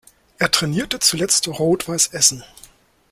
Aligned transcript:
Er 0.39 0.49
trainierte 0.49 0.97
zuletzt 0.97 1.47
Rot-Weiss 1.47 2.07
Essen. 2.07 2.43